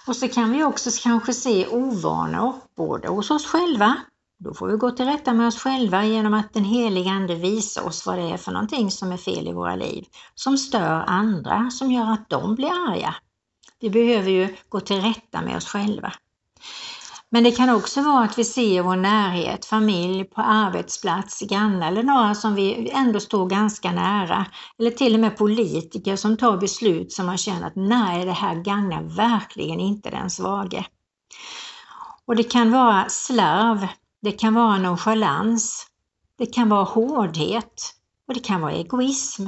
Och 0.08 0.16
så 0.16 0.28
kan 0.28 0.52
vi 0.52 0.64
också 0.64 0.90
kanske 1.04 1.34
se 1.34 1.68
ovanor 1.68 2.56
både 2.76 3.08
hos 3.08 3.32
oss 3.32 3.46
själva 3.46 3.96
då 4.44 4.54
får 4.54 4.68
vi 4.68 4.78
gå 4.78 4.92
till 4.92 5.06
rätta 5.06 5.34
med 5.34 5.48
oss 5.48 5.60
själva 5.60 6.06
genom 6.06 6.34
att 6.34 6.54
den 6.54 6.64
helige 6.64 7.10
Ande 7.10 7.36
visar 7.36 7.88
oss 7.88 8.06
vad 8.06 8.18
det 8.18 8.24
är 8.32 8.38
för 8.38 8.52
någonting 8.52 8.92
som 8.92 9.12
är 9.12 9.18
fel 9.18 9.48
i 9.48 9.52
våra 9.52 9.76
liv, 9.76 10.06
som 10.36 10.58
stör 10.58 11.04
andra, 11.08 11.70
som 11.70 11.92
gör 11.92 12.12
att 12.12 12.30
de 12.30 12.56
blir 12.56 12.68
arga. 12.68 13.16
Vi 13.80 13.90
behöver 13.90 14.32
ju 14.32 14.56
gå 14.70 14.80
till 14.80 15.02
rätta 15.02 15.42
med 15.42 15.58
oss 15.58 15.68
själva. 15.68 16.14
Men 17.30 17.44
det 17.44 17.52
kan 17.52 17.70
också 17.70 18.02
vara 18.02 18.24
att 18.24 18.40
vi 18.40 18.44
ser 18.44 18.82
vår 18.82 18.96
närhet, 18.96 19.66
familj, 19.66 20.24
på 20.24 20.42
arbetsplats, 20.42 21.40
grannar 21.40 21.88
eller 21.88 22.04
några 22.04 22.36
som 22.36 22.56
vi 22.56 22.90
ändå 22.90 23.20
står 23.20 23.50
ganska 23.50 23.92
nära. 23.92 24.46
Eller 24.80 24.92
till 24.92 25.14
och 25.14 25.20
med 25.20 25.38
politiker 25.38 26.16
som 26.16 26.38
tar 26.38 26.58
beslut 26.58 27.12
som 27.12 27.26
man 27.26 27.38
känner 27.38 27.68
att 27.68 27.76
nej, 27.76 28.26
det 28.26 28.32
här 28.32 28.56
gagnar 28.56 29.02
verkligen 29.04 29.80
inte 29.80 30.10
den 30.10 30.30
svage. 30.30 30.86
Och 32.26 32.36
det 32.36 32.44
kan 32.44 32.72
vara 32.72 33.10
slarv, 33.10 33.88
det 34.24 34.32
kan 34.32 34.54
vara 34.54 34.78
nonchalans, 34.78 35.88
det 36.38 36.46
kan 36.46 36.70
vara 36.70 36.84
hårdhet 36.84 37.94
och 38.28 38.34
det 38.34 38.40
kan 38.40 38.62
vara 38.62 38.72
egoism 38.72 39.48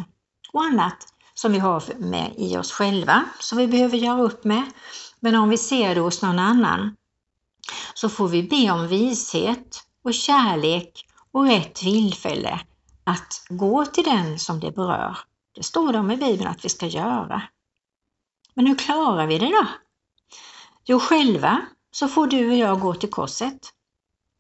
och 0.54 0.64
annat 0.64 1.08
som 1.34 1.52
vi 1.52 1.60
har 1.60 1.84
med 1.98 2.34
i 2.38 2.58
oss 2.58 2.72
själva 2.72 3.24
som 3.40 3.58
vi 3.58 3.68
behöver 3.68 3.98
göra 3.98 4.22
upp 4.22 4.44
med. 4.44 4.64
Men 5.20 5.36
om 5.36 5.50
vi 5.50 5.58
ser 5.58 5.96
det 5.96 6.02
hos 6.02 6.22
någon 6.22 6.40
annan 6.40 6.96
så 7.94 8.10
får 8.10 8.28
vi 8.28 8.44
be 8.44 8.72
om 8.72 8.88
vishet 8.88 9.84
och 10.04 10.14
kärlek 10.14 11.06
och 11.32 11.46
rätt 11.46 11.74
tillfälle 11.74 12.60
att 13.04 13.46
gå 13.50 13.86
till 13.86 14.04
den 14.04 14.40
som 14.40 14.60
det 14.60 14.72
berör. 14.72 15.18
Det 15.56 15.64
står 15.64 15.94
det 15.94 16.00
om 16.00 16.12
i 16.12 16.18
Bibeln 16.18 16.48
att 16.48 16.66
vi 16.66 16.70
ska 16.70 16.88
göra. 16.88 17.42
Men 18.54 18.68
hur 18.68 18.76
klarar 18.76 19.28
vi 19.28 19.40
det 19.40 19.50
då? 19.50 19.68
Jo, 20.86 21.00
själva 21.00 21.62
så 21.92 22.08
får 22.08 22.28
du 22.28 22.50
och 22.50 22.58
jag 22.58 22.80
gå 22.80 22.94
till 22.94 23.12
korset. 23.12 23.72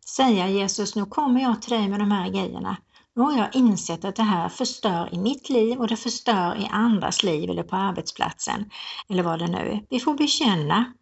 Säga 0.08 0.50
Jesus, 0.50 0.96
nu 0.96 1.06
kommer 1.06 1.42
jag 1.42 1.62
till 1.62 1.72
dig 1.72 1.88
med 1.88 2.00
de 2.00 2.12
här 2.12 2.30
grejerna. 2.30 2.78
Nu 3.16 3.22
har 3.22 3.38
jag 3.38 3.56
insett 3.56 4.06
att 4.06 4.16
det 4.16 4.24
här 4.24 4.50
förstör 4.50 5.10
i 5.14 5.18
mitt 5.18 5.50
liv 5.50 5.80
och 5.80 5.88
det 5.88 5.98
förstör 5.98 6.56
i 6.56 6.68
andras 6.72 7.24
liv 7.24 7.50
eller 7.50 7.64
på 7.64 7.76
arbetsplatsen 7.76 8.70
eller 9.10 9.24
vad 9.24 9.40
det 9.40 9.48
nu 9.48 9.58
är. 9.58 9.84
Vi 9.90 10.00
får 10.00 10.14
bekänna 10.14 10.94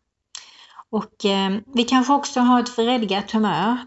och 0.90 1.26
eh, 1.26 1.58
vi 1.74 1.84
kanske 1.84 2.14
också 2.14 2.40
har 2.40 2.60
ett 2.60 2.78
vredgat 2.78 3.32
humör, 3.32 3.78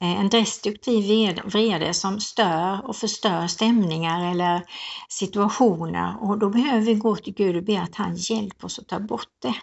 eh, 0.00 0.20
en 0.20 0.28
destruktiv 0.28 1.34
vrede 1.44 1.94
som 1.94 2.20
stör 2.20 2.86
och 2.88 2.96
förstör 2.96 3.46
stämningar 3.46 4.30
eller 4.30 4.62
situationer 5.08 6.16
och 6.20 6.38
då 6.38 6.50
behöver 6.50 6.80
vi 6.80 6.94
gå 6.94 7.16
till 7.16 7.34
Gud 7.34 7.56
och 7.56 7.64
be 7.64 7.80
att 7.80 7.94
han 7.94 8.16
hjälper 8.16 8.66
oss 8.66 8.78
att 8.78 8.88
ta 8.88 9.00
bort 9.00 9.32
det. 9.42 9.54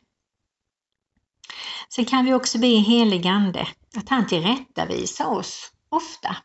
Sen 1.95 2.05
kan 2.05 2.25
vi 2.25 2.33
också 2.33 2.57
be 2.57 2.67
heligande 2.67 3.67
att 3.95 4.09
han 4.09 4.27
tillrättavisar 4.27 5.25
oss 5.25 5.71
ofta. 5.89 6.35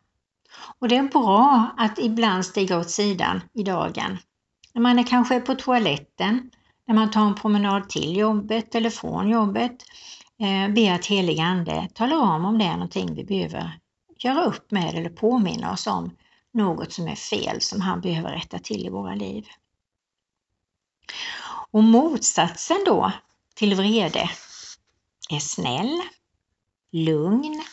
Och 0.79 0.87
det 0.87 0.95
är 0.95 1.03
bra 1.03 1.67
att 1.77 1.99
ibland 1.99 2.45
stiga 2.45 2.77
åt 2.77 2.89
sidan 2.89 3.41
i 3.53 3.63
dagen. 3.63 4.17
När 4.73 4.81
man 4.81 4.99
är 4.99 5.03
kanske 5.03 5.39
på 5.39 5.55
toaletten, 5.55 6.51
när 6.87 6.95
man 6.95 7.11
tar 7.11 7.21
en 7.21 7.35
promenad 7.35 7.89
till 7.89 8.17
jobbet 8.17 8.75
eller 8.75 8.89
från 8.89 9.29
jobbet 9.29 9.83
eh, 10.39 10.73
be 10.73 10.93
att 10.93 11.05
helig 11.05 11.39
Ande 11.39 11.87
talar 11.93 12.17
om 12.17 12.45
om 12.45 12.57
det 12.57 12.65
är 12.65 12.73
någonting 12.73 13.15
vi 13.15 13.23
behöver 13.23 13.79
göra 14.17 14.43
upp 14.43 14.71
med 14.71 14.95
eller 14.95 15.09
påminna 15.09 15.71
oss 15.71 15.87
om 15.87 16.15
något 16.53 16.93
som 16.93 17.07
är 17.07 17.15
fel 17.15 17.61
som 17.61 17.81
han 17.81 18.01
behöver 18.01 18.29
rätta 18.29 18.59
till 18.59 18.85
i 18.85 18.89
våra 18.89 19.15
liv. 19.15 19.47
Och 21.71 21.83
motsatsen 21.83 22.83
då 22.85 23.11
till 23.55 23.75
vrede 23.75 24.29
är 25.29 25.39
snäll, 25.39 26.01
lugn, 26.91 27.63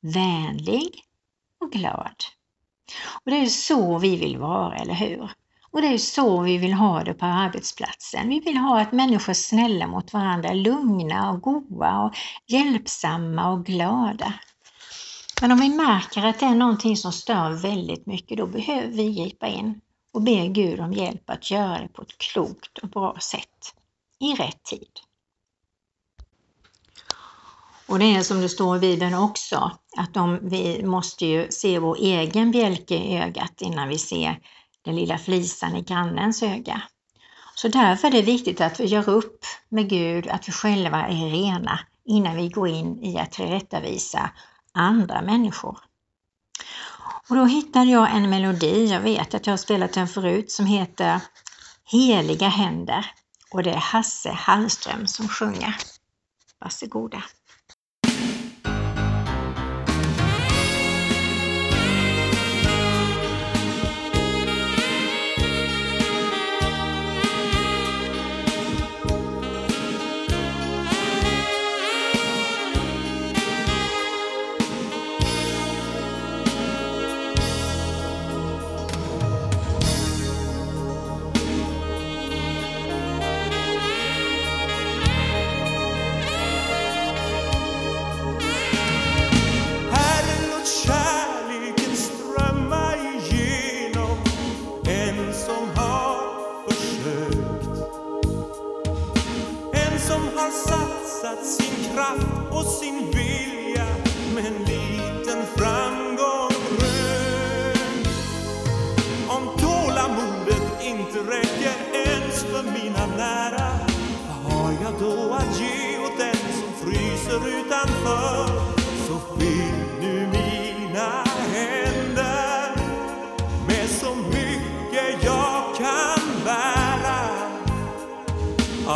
vänlig 0.00 1.04
och 1.60 1.72
glad. 1.72 2.16
Och 3.24 3.30
det 3.30 3.36
är 3.36 3.46
så 3.46 3.98
vi 3.98 4.16
vill 4.16 4.38
vara, 4.38 4.76
eller 4.76 4.94
hur? 4.94 5.30
Och 5.70 5.82
det 5.82 5.88
är 5.88 5.98
så 5.98 6.42
vi 6.42 6.58
vill 6.58 6.72
ha 6.72 7.04
det 7.04 7.14
på 7.14 7.26
arbetsplatsen. 7.26 8.28
Vi 8.28 8.40
vill 8.40 8.56
ha 8.56 8.80
att 8.80 8.92
människor 8.92 9.30
är 9.30 9.34
snälla 9.34 9.86
mot 9.86 10.12
varandra, 10.12 10.52
lugna 10.52 11.30
och 11.30 11.40
goa 11.40 12.04
och 12.04 12.16
hjälpsamma 12.46 13.50
och 13.50 13.66
glada. 13.66 14.34
Men 15.40 15.52
om 15.52 15.58
vi 15.58 15.68
märker 15.68 16.24
att 16.24 16.40
det 16.40 16.46
är 16.46 16.54
någonting 16.54 16.96
som 16.96 17.12
stör 17.12 17.62
väldigt 17.62 18.06
mycket, 18.06 18.38
då 18.38 18.46
behöver 18.46 18.88
vi 18.88 19.14
gripa 19.14 19.46
in 19.46 19.80
och 20.12 20.22
be 20.22 20.46
Gud 20.46 20.80
om 20.80 20.92
hjälp 20.92 21.30
att 21.30 21.50
göra 21.50 21.78
det 21.78 21.88
på 21.88 22.02
ett 22.02 22.18
klokt 22.18 22.78
och 22.78 22.88
bra 22.88 23.16
sätt 23.20 23.74
i 24.20 24.34
rätt 24.34 24.62
tid. 24.62 24.90
Och 27.92 27.98
det 27.98 28.16
är 28.16 28.22
som 28.22 28.40
det 28.40 28.48
står 28.48 28.76
i 28.76 28.80
Bibeln 28.80 29.14
också, 29.14 29.70
att 29.96 30.14
de, 30.14 30.38
vi 30.42 30.82
måste 30.84 31.26
ju 31.26 31.50
se 31.50 31.78
vår 31.78 31.96
egen 32.00 32.50
bjälke 32.50 32.94
i 32.94 33.18
ögat 33.18 33.60
innan 33.60 33.88
vi 33.88 33.98
ser 33.98 34.38
den 34.84 34.96
lilla 34.96 35.18
flisan 35.18 35.76
i 35.76 35.82
grannens 35.82 36.42
öga. 36.42 36.82
Så 37.54 37.68
därför 37.68 38.08
är 38.08 38.12
det 38.12 38.22
viktigt 38.22 38.60
att 38.60 38.80
vi 38.80 38.84
gör 38.84 39.08
upp 39.08 39.44
med 39.68 39.88
Gud, 39.88 40.28
att 40.28 40.48
vi 40.48 40.52
själva 40.52 41.06
är 41.06 41.30
rena 41.30 41.80
innan 42.04 42.36
vi 42.36 42.48
går 42.48 42.68
in 42.68 43.02
i 43.02 43.18
att 43.18 43.32
tillrättavisa 43.32 44.30
andra 44.72 45.22
människor. 45.22 45.78
Och 47.28 47.36
då 47.36 47.44
hittade 47.44 47.90
jag 47.90 48.16
en 48.16 48.30
melodi, 48.30 48.86
jag 48.86 49.00
vet 49.00 49.34
att 49.34 49.46
jag 49.46 49.52
har 49.52 49.58
spelat 49.58 49.92
den 49.92 50.08
förut, 50.08 50.50
som 50.50 50.66
heter 50.66 51.20
Heliga 51.84 52.48
händer 52.48 53.06
och 53.50 53.62
det 53.62 53.70
är 53.70 53.76
Hasse 53.76 54.30
Hallström 54.30 55.06
som 55.06 55.28
sjunger. 55.28 55.76
Varsågoda! 56.58 57.22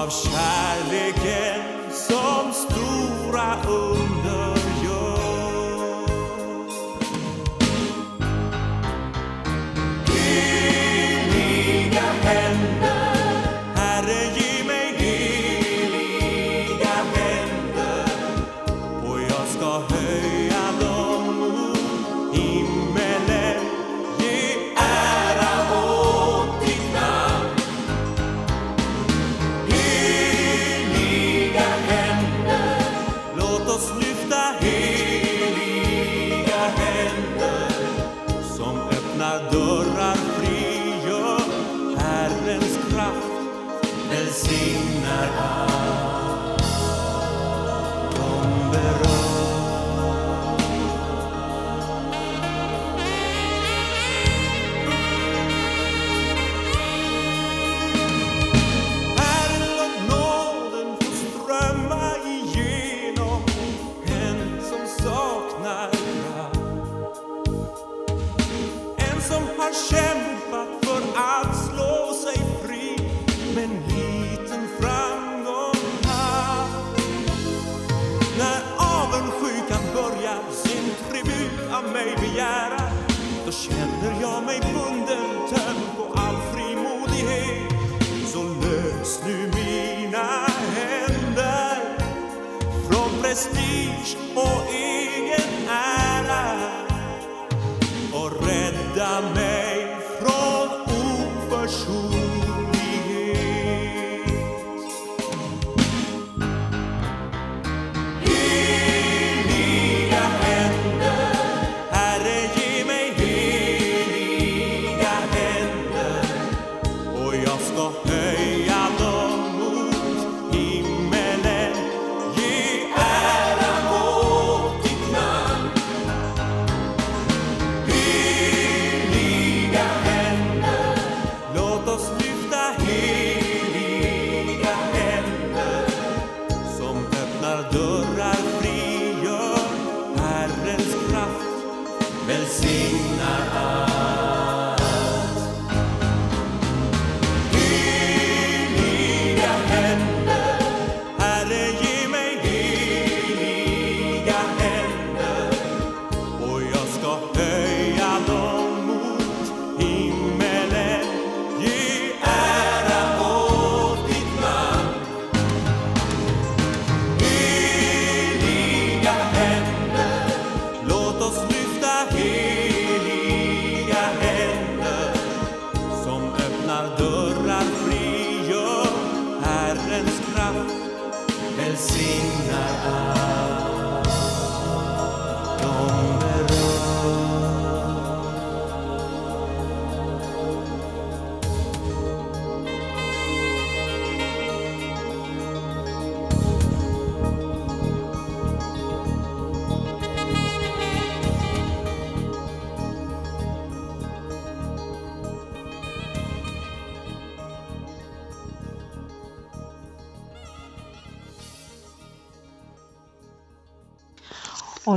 Av 0.07 0.11
kärleken 0.11 1.63
som 1.91 2.53
stora 2.53 3.57
under. 3.69 4.46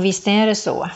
Och 0.00 0.06
visst 0.06 0.28
är 0.28 0.46
det 0.46 0.54
så 0.54 0.90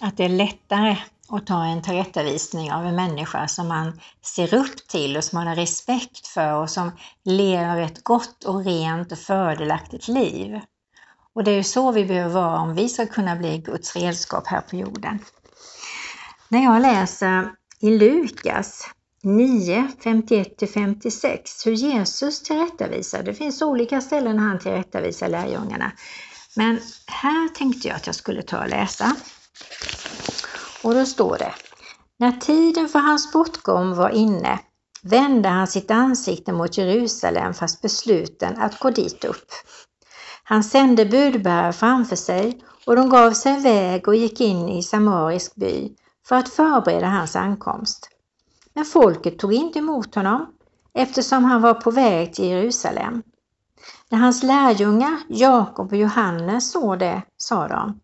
att 0.00 0.16
det 0.16 0.24
är 0.24 0.28
lättare 0.28 0.96
att 1.28 1.46
ta 1.46 1.64
en 1.64 1.82
tillrättavisning 1.82 2.72
av 2.72 2.86
en 2.86 2.96
människa 2.96 3.48
som 3.48 3.68
man 3.68 4.00
ser 4.22 4.54
upp 4.54 4.88
till 4.88 5.16
och 5.16 5.24
som 5.24 5.38
man 5.38 5.46
har 5.46 5.56
respekt 5.56 6.26
för 6.26 6.54
och 6.54 6.70
som 6.70 6.92
lever 7.24 7.80
ett 7.80 8.04
gott 8.04 8.44
och 8.44 8.64
rent 8.64 9.12
och 9.12 9.18
fördelaktigt 9.18 10.08
liv. 10.08 10.60
Och 11.34 11.44
det 11.44 11.50
är 11.50 11.54
ju 11.54 11.62
så 11.62 11.92
vi 11.92 12.04
behöver 12.04 12.34
vara 12.34 12.60
om 12.60 12.74
vi 12.74 12.88
ska 12.88 13.06
kunna 13.06 13.36
bli 13.36 13.58
Guds 13.58 13.96
redskap 13.96 14.46
här 14.46 14.60
på 14.60 14.76
jorden. 14.76 15.18
När 16.48 16.64
jag 16.64 16.82
läser 16.82 17.50
i 17.80 17.98
Lukas 17.98 18.90
9, 19.22 19.88
51-56 20.04 21.38
hur 21.64 21.72
Jesus 21.72 22.42
tillrättavisar, 22.42 23.22
det 23.22 23.34
finns 23.34 23.62
olika 23.62 24.00
ställen 24.00 24.38
han 24.38 24.58
tillrättavisar 24.58 25.28
lärjungarna, 25.28 25.92
men 26.56 26.80
här 27.06 27.48
tänkte 27.48 27.88
jag 27.88 27.96
att 27.96 28.06
jag 28.06 28.14
skulle 28.14 28.42
ta 28.42 28.62
och 28.62 28.68
läsa. 28.68 29.16
Och 30.82 30.94
då 30.94 31.06
står 31.06 31.38
det, 31.38 31.54
när 32.18 32.32
tiden 32.32 32.88
för 32.88 32.98
hans 32.98 33.32
bortgång 33.32 33.94
var 33.94 34.10
inne 34.10 34.58
vände 35.02 35.48
han 35.48 35.66
sitt 35.66 35.90
ansikte 35.90 36.52
mot 36.52 36.78
Jerusalem 36.78 37.54
fast 37.54 37.82
besluten 37.82 38.58
att 38.58 38.78
gå 38.78 38.90
dit 38.90 39.24
upp. 39.24 39.46
Han 40.44 40.64
sände 40.64 41.06
budbärare 41.06 41.72
framför 41.72 42.16
sig 42.16 42.60
och 42.86 42.96
de 42.96 43.08
gav 43.10 43.32
sig 43.32 43.56
iväg 43.56 44.08
och 44.08 44.16
gick 44.16 44.40
in 44.40 44.68
i 44.68 44.82
Samarisk 44.82 45.54
by 45.54 45.96
för 46.28 46.36
att 46.36 46.48
förbereda 46.48 47.06
hans 47.06 47.36
ankomst. 47.36 48.08
Men 48.74 48.84
folket 48.84 49.38
tog 49.38 49.52
inte 49.52 49.78
emot 49.78 50.14
honom 50.14 50.46
eftersom 50.94 51.44
han 51.44 51.62
var 51.62 51.74
på 51.74 51.90
väg 51.90 52.34
till 52.34 52.44
Jerusalem. 52.44 53.22
När 54.12 54.18
hans 54.18 54.42
lärjungar 54.42 55.18
Jakob 55.28 55.92
och 55.92 55.98
Johannes 55.98 56.70
såg 56.72 56.98
det 56.98 57.22
sa 57.36 57.68
de 57.68 58.00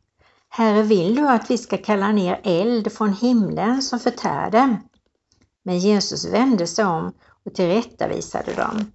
Herre, 0.49 0.83
vill 0.83 1.15
du 1.15 1.29
att 1.29 1.51
vi 1.51 1.59
ska 1.59 1.77
kalla 1.77 2.13
ner 2.13 2.41
eld 2.45 2.93
från 2.93 3.13
himlen 3.13 3.83
som 3.83 4.01
förtär 4.01 4.51
dem? 4.51 4.77
Men 5.63 5.79
Jesus 5.79 6.25
vände 6.25 6.67
sig 6.67 6.85
om 6.85 7.13
och 7.45 7.55
tillrättavisade 7.55 8.55
dem. 8.55 8.93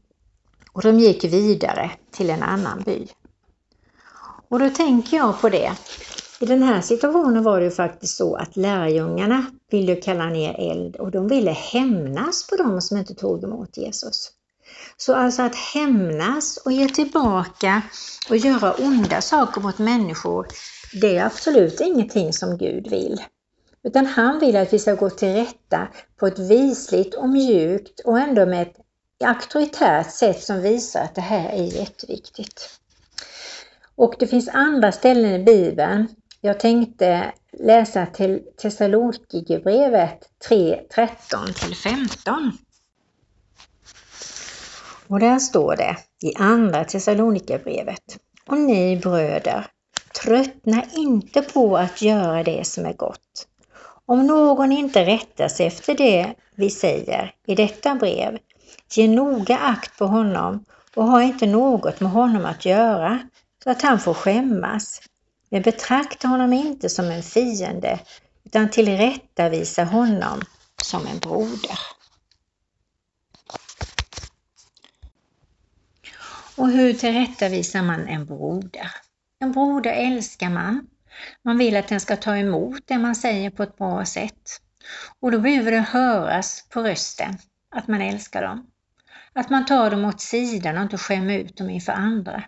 Och 0.73 0.81
de 0.81 0.99
gick 0.99 1.23
vidare 1.23 1.91
till 2.11 2.29
en 2.29 2.43
annan 2.43 2.81
by. 2.85 3.07
Och 4.49 4.59
då 4.59 4.69
tänker 4.69 5.17
jag 5.17 5.41
på 5.41 5.49
det. 5.49 5.71
I 6.39 6.45
den 6.45 6.63
här 6.63 6.81
situationen 6.81 7.43
var 7.43 7.59
det 7.59 7.65
ju 7.65 7.71
faktiskt 7.71 8.17
så 8.17 8.35
att 8.35 8.57
lärjungarna 8.57 9.45
ville 9.71 9.95
kalla 9.95 10.25
ner 10.25 10.71
eld 10.71 10.95
och 10.95 11.11
de 11.11 11.27
ville 11.27 11.51
hämnas 11.51 12.47
på 12.47 12.55
dem 12.55 12.81
som 12.81 12.97
inte 12.97 13.15
tog 13.15 13.43
emot 13.43 13.77
Jesus. 13.77 14.31
Så 15.05 15.15
alltså 15.15 15.41
att 15.41 15.55
hämnas 15.55 16.57
och 16.57 16.71
ge 16.71 16.87
tillbaka 16.87 17.81
och 18.29 18.37
göra 18.37 18.73
onda 18.73 19.21
saker 19.21 19.61
mot 19.61 19.77
människor, 19.77 20.47
det 21.01 21.17
är 21.17 21.25
absolut 21.25 21.81
ingenting 21.81 22.33
som 22.33 22.57
Gud 22.57 22.87
vill. 22.87 23.21
Utan 23.83 24.05
han 24.05 24.39
vill 24.39 24.55
att 24.55 24.73
vi 24.73 24.79
ska 24.79 24.95
gå 24.95 25.09
till 25.09 25.33
rätta 25.33 25.87
på 26.19 26.27
ett 26.27 26.39
visligt 26.39 27.15
och 27.15 27.29
mjukt 27.29 27.99
och 27.99 28.19
ändå 28.19 28.45
med 28.45 28.61
ett 28.61 28.75
auktoritärt 29.23 30.11
sätt 30.11 30.43
som 30.43 30.61
visar 30.61 31.01
att 31.01 31.15
det 31.15 31.21
här 31.21 31.49
är 31.49 31.63
jätteviktigt. 31.63 32.79
Och 33.95 34.15
det 34.19 34.27
finns 34.27 34.49
andra 34.49 34.91
ställen 34.91 35.41
i 35.41 35.43
Bibeln. 35.43 36.07
Jag 36.41 36.59
tänkte 36.59 37.31
läsa 37.59 38.05
till 38.05 38.41
Thessalonikerbrevet 38.57 40.19
3, 40.47 40.81
13 40.95 41.45
till 41.53 41.75
15. 41.75 42.51
Och 45.11 45.19
där 45.19 45.39
står 45.39 45.75
det 45.75 45.97
i 46.23 46.35
andra 46.35 46.83
Thessalonikerbrevet. 46.83 48.17
Och 48.47 48.57
ni 48.57 48.97
bröder, 48.97 49.67
tröttna 50.23 50.83
inte 50.93 51.41
på 51.41 51.77
att 51.77 52.01
göra 52.01 52.43
det 52.43 52.67
som 52.67 52.85
är 52.85 52.93
gott. 52.93 53.47
Om 54.05 54.27
någon 54.27 54.71
inte 54.71 55.05
rättar 55.05 55.47
sig 55.47 55.65
efter 55.65 55.95
det 55.95 56.33
vi 56.55 56.69
säger 56.69 57.33
i 57.47 57.55
detta 57.55 57.95
brev, 57.95 58.37
ge 58.95 59.07
noga 59.07 59.57
akt 59.57 59.97
på 59.97 60.05
honom 60.05 60.65
och 60.95 61.05
ha 61.05 61.23
inte 61.23 61.45
något 61.45 61.99
med 61.99 62.11
honom 62.11 62.45
att 62.45 62.65
göra 62.65 63.19
så 63.63 63.69
att 63.69 63.81
han 63.81 63.99
får 63.99 64.13
skämmas. 64.13 65.01
Men 65.49 65.61
betrakta 65.61 66.27
honom 66.27 66.53
inte 66.53 66.89
som 66.89 67.05
en 67.05 67.23
fiende 67.23 67.99
utan 68.45 68.69
tillrättavisa 68.69 69.83
honom 69.83 70.41
som 70.83 71.07
en 71.07 71.19
broder. 71.19 71.79
Och 76.61 76.69
hur 76.69 76.93
tillrättavisar 76.93 77.81
man 77.81 78.07
en 78.07 78.25
broder? 78.25 78.91
En 79.39 79.51
broder 79.51 79.91
älskar 79.91 80.49
man. 80.49 80.87
Man 81.43 81.57
vill 81.57 81.77
att 81.77 81.87
den 81.87 81.99
ska 81.99 82.15
ta 82.15 82.37
emot 82.37 82.83
det 82.85 82.97
man 82.97 83.15
säger 83.15 83.49
på 83.49 83.63
ett 83.63 83.77
bra 83.77 84.05
sätt. 84.05 84.61
Och 85.19 85.31
då 85.31 85.39
behöver 85.39 85.71
det 85.71 85.79
höras 85.79 86.67
på 86.69 86.83
rösten 86.83 87.37
att 87.75 87.87
man 87.87 88.01
älskar 88.01 88.41
dem. 88.41 88.67
Att 89.33 89.49
man 89.49 89.65
tar 89.65 89.91
dem 89.91 90.05
åt 90.05 90.21
sidan 90.21 90.77
och 90.77 90.83
inte 90.83 90.97
skämmer 90.97 91.37
ut 91.37 91.57
dem 91.57 91.69
inför 91.69 91.91
andra. 91.91 92.43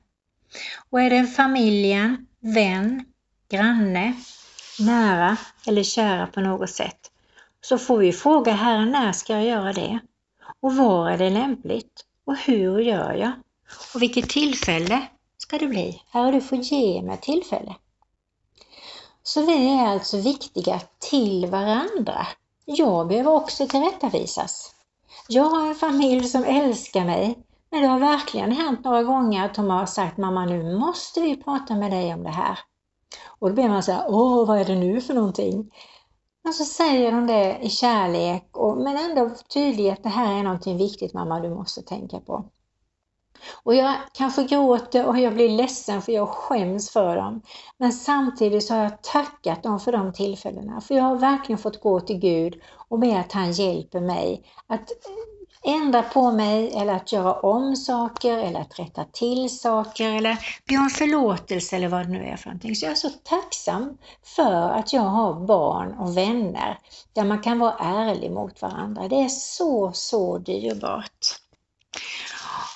Och 0.89 1.01
är 1.01 1.09
det 1.09 1.27
familjen, 1.27 2.27
vän, 2.39 3.05
granne, 3.49 4.13
nära 4.79 5.37
eller 5.67 5.83
kära 5.83 6.27
på 6.27 6.41
något 6.41 6.69
sätt, 6.69 7.11
så 7.61 7.77
får 7.77 7.97
vi 7.97 8.11
fråga 8.11 8.51
Herren 8.51 8.91
när 8.91 9.11
ska 9.11 9.33
jag 9.33 9.45
göra 9.45 9.73
det? 9.73 9.99
Och 10.59 10.75
var 10.75 11.11
är 11.11 11.17
det 11.17 11.29
lämpligt? 11.29 12.05
Och 12.25 12.37
hur 12.37 12.79
gör 12.79 13.13
jag? 13.13 13.31
Och 13.95 14.01
vilket 14.01 14.29
tillfälle 14.29 15.07
ska 15.37 15.57
det 15.57 15.67
bli? 15.67 16.01
Herre, 16.09 16.31
du 16.31 16.41
får 16.41 16.57
ge 16.57 17.01
mig 17.01 17.17
tillfälle. 17.17 17.75
Så 19.23 19.45
vi 19.45 19.67
är 19.67 19.87
alltså 19.87 20.17
viktiga 20.17 20.81
till 20.99 21.45
varandra. 21.45 22.27
Jag 22.65 23.07
behöver 23.07 23.31
också 23.31 23.67
tillrättavisas. 23.67 24.75
Jag 25.27 25.43
har 25.43 25.67
en 25.67 25.75
familj 25.75 26.23
som 26.23 26.43
älskar 26.43 27.05
mig, 27.05 27.37
men 27.71 27.81
det 27.81 27.87
har 27.87 27.99
verkligen 27.99 28.51
hänt 28.51 28.83
några 28.83 29.03
gånger 29.03 29.45
att 29.45 29.55
de 29.55 29.69
har 29.69 29.85
sagt 29.85 30.17
mamma 30.17 30.45
nu 30.45 30.77
måste 30.79 31.21
vi 31.21 31.43
prata 31.43 31.75
med 31.75 31.91
dig 31.91 32.13
om 32.13 32.23
det 32.23 32.29
här. 32.29 32.59
Och 33.39 33.49
då 33.49 33.55
blir 33.55 33.69
man 33.69 33.83
så 33.83 33.91
här, 33.91 34.05
åh 34.07 34.47
vad 34.47 34.59
är 34.59 34.65
det 34.65 34.75
nu 34.75 35.01
för 35.01 35.13
någonting? 35.13 35.71
Men 36.43 36.53
så 36.53 36.65
säger 36.65 37.11
de 37.11 37.27
det 37.27 37.57
i 37.61 37.69
kärlek, 37.69 38.57
och, 38.57 38.77
men 38.77 38.97
ändå 38.97 39.35
tydligt 39.53 39.93
att 39.93 40.03
det 40.03 40.09
här 40.09 40.39
är 40.39 40.43
någonting 40.43 40.77
viktigt 40.77 41.13
mamma 41.13 41.39
du 41.39 41.49
måste 41.49 41.81
tänka 41.81 42.19
på. 42.19 42.45
Och 43.63 43.75
jag 43.75 43.95
kanske 44.13 44.43
gråter 44.43 45.05
och 45.05 45.19
jag 45.19 45.33
blir 45.33 45.49
ledsen 45.49 46.01
för 46.01 46.11
jag 46.11 46.29
skäms 46.29 46.89
för 46.89 47.15
dem. 47.15 47.41
Men 47.77 47.93
samtidigt 47.93 48.63
så 48.63 48.73
har 48.73 48.83
jag 48.83 49.01
tackat 49.01 49.63
dem 49.63 49.79
för 49.79 49.91
de 49.91 50.13
tillfällena. 50.13 50.81
För 50.81 50.95
jag 50.95 51.03
har 51.03 51.15
verkligen 51.15 51.59
fått 51.59 51.81
gå 51.81 51.99
till 51.99 52.19
Gud 52.19 52.61
och 52.87 52.99
be 52.99 53.19
att 53.19 53.31
han 53.31 53.51
hjälper 53.51 53.99
mig 53.99 54.43
att 54.67 54.89
ändra 55.63 56.01
på 56.01 56.31
mig 56.31 56.71
eller 56.75 56.93
att 56.93 57.11
göra 57.11 57.33
om 57.33 57.75
saker 57.75 58.37
eller 58.37 58.59
att 58.59 58.79
rätta 58.79 59.05
till 59.11 59.59
saker 59.59 60.09
eller 60.09 60.37
be 60.67 60.77
om 60.77 60.89
förlåtelse 60.89 61.75
eller 61.75 61.87
vad 61.87 62.05
det 62.05 62.11
nu 62.11 62.25
är 62.25 62.37
för 62.37 62.47
någonting. 62.47 62.75
Så 62.75 62.85
jag 62.85 62.91
är 62.91 62.95
så 62.95 63.09
tacksam 63.09 63.97
för 64.23 64.69
att 64.69 64.93
jag 64.93 65.01
har 65.01 65.33
barn 65.33 65.93
och 65.93 66.17
vänner 66.17 66.79
där 67.13 67.23
man 67.23 67.41
kan 67.41 67.59
vara 67.59 67.75
ärlig 67.79 68.31
mot 68.31 68.61
varandra. 68.61 69.07
Det 69.07 69.21
är 69.21 69.29
så, 69.29 69.91
så 69.93 70.37
dyrbart. 70.37 71.42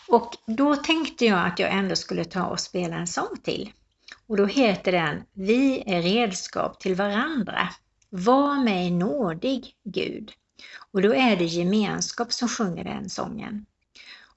Och 0.07 0.37
då 0.45 0.75
tänkte 0.75 1.25
jag 1.25 1.47
att 1.47 1.59
jag 1.59 1.71
ändå 1.71 1.95
skulle 1.95 2.25
ta 2.25 2.45
och 2.45 2.59
spela 2.59 2.95
en 2.95 3.07
sång 3.07 3.37
till. 3.43 3.71
Och 4.27 4.37
då 4.37 4.45
heter 4.45 4.91
den 4.91 5.23
Vi 5.33 5.83
är 5.85 6.01
redskap 6.01 6.79
till 6.79 6.95
varandra. 6.95 7.69
Var 8.09 8.63
mig 8.63 8.91
nådig 8.91 9.73
Gud. 9.83 10.31
Och 10.91 11.01
då 11.01 11.13
är 11.13 11.35
det 11.35 11.45
gemenskap 11.45 12.33
som 12.33 12.49
sjunger 12.49 12.83
den 12.83 13.09
sången. 13.09 13.65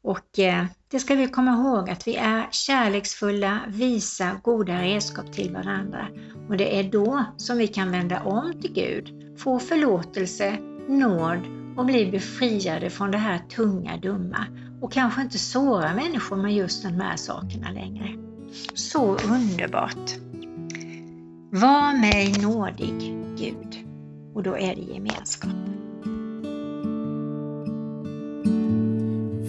Och 0.03 0.39
eh, 0.39 0.65
det 0.89 1.01
ska 1.01 1.15
vi 1.15 1.29
komma 1.29 1.53
ihåg 1.53 1.91
att 1.91 2.07
vi 2.07 2.17
är 2.17 2.49
kärleksfulla, 2.51 3.61
visa, 3.69 4.41
goda 4.43 4.83
redskap 4.83 5.33
till 5.33 5.53
varandra. 5.53 6.09
Och 6.49 6.57
det 6.57 6.79
är 6.79 6.85
då 6.85 7.25
som 7.37 7.59
vi 7.59 7.69
kan 7.69 7.93
vända 7.93 8.23
om 8.23 8.61
till 8.61 8.73
Gud, 8.73 9.39
få 9.39 9.59
förlåtelse, 9.59 10.59
nåd 10.89 11.39
och 11.77 11.87
bli 11.87 12.11
befriade 12.11 12.91
från 12.91 13.11
det 13.11 13.19
här 13.19 13.39
tunga, 13.39 13.97
dumma 13.97 14.47
och 14.81 14.93
kanske 14.93 15.23
inte 15.23 15.38
såra 15.38 15.95
människor 15.95 16.37
med 16.37 16.55
just 16.55 16.83
de 16.83 17.01
här 17.01 17.16
sakerna 17.16 17.71
längre. 17.71 18.09
Så 18.75 19.16
underbart! 19.16 20.11
Var 21.51 22.01
mig 22.01 22.33
nådig, 22.43 23.14
Gud. 23.38 23.87
Och 24.35 24.43
då 24.43 24.57
är 24.57 24.77
det 24.77 24.83
gemenskap. 24.83 25.51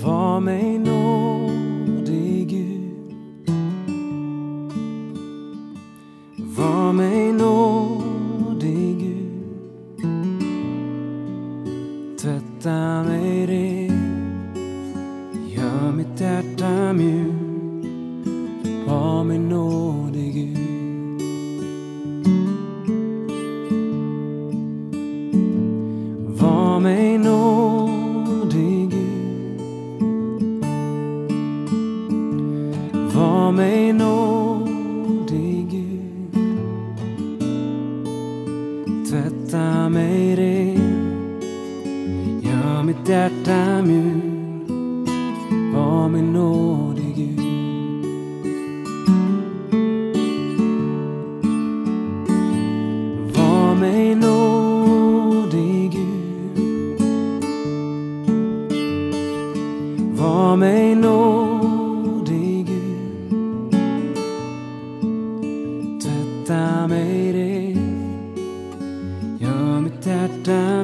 Var 0.03 0.39
mig 0.39 0.79
nådig 0.79 2.47
Gud 2.49 3.15
Var 6.37 6.93
mig 6.93 7.33
nådig 7.33 8.00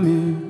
hjärta 0.08 0.47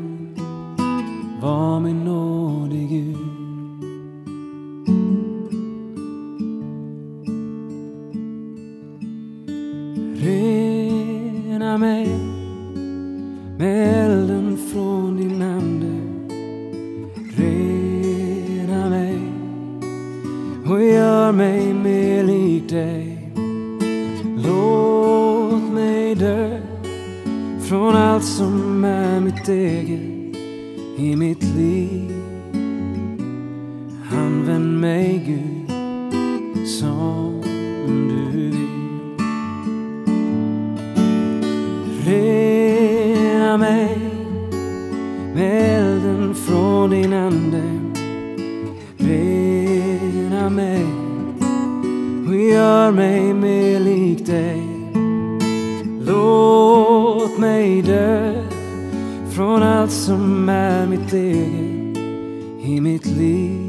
mig 57.67 57.81
död 57.81 58.53
från 59.29 59.63
allt 59.63 59.91
som 59.91 60.49
är 60.49 60.87
mitt 60.87 61.13
eget 61.13 61.97
i 62.61 62.81
mitt 62.81 63.05
liv. 63.05 63.66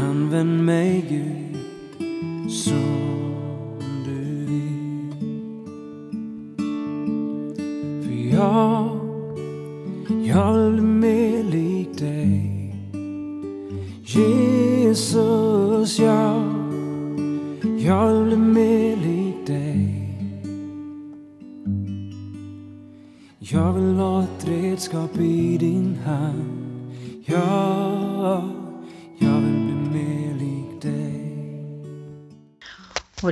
Använd 0.00 0.64
mig 0.64 1.04
Gud 1.08 2.50
som 2.50 3.34
du 4.04 4.44
vill. 4.46 5.14
För 8.02 8.36
jag, 8.36 8.89